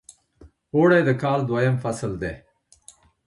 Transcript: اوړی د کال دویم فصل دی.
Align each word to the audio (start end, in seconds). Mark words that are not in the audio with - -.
اوړی 0.75 1.01
د 1.05 1.09
کال 1.23 1.39
دویم 1.49 1.75
فصل 1.83 2.11
دی. 2.21 2.33